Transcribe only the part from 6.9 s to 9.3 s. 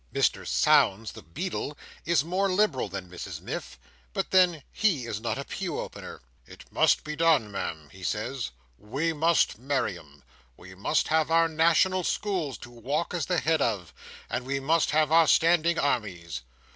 be done, Ma'am," he says. "We